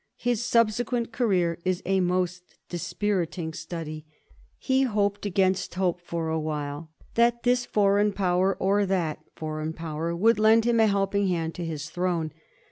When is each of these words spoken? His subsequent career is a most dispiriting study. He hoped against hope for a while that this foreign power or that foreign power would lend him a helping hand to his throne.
His 0.17 0.43
subsequent 0.43 1.11
career 1.11 1.59
is 1.63 1.83
a 1.85 1.99
most 1.99 2.55
dispiriting 2.69 3.53
study. 3.53 4.03
He 4.57 4.81
hoped 4.81 5.27
against 5.27 5.75
hope 5.75 6.01
for 6.01 6.29
a 6.29 6.39
while 6.39 6.89
that 7.13 7.43
this 7.43 7.67
foreign 7.67 8.11
power 8.11 8.55
or 8.57 8.87
that 8.87 9.19
foreign 9.35 9.73
power 9.73 10.15
would 10.15 10.39
lend 10.39 10.65
him 10.65 10.79
a 10.79 10.87
helping 10.87 11.27
hand 11.27 11.53
to 11.53 11.63
his 11.65 11.91
throne. 11.91 12.33